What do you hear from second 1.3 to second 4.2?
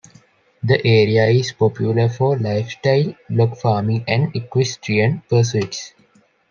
popular for lifestyle block farming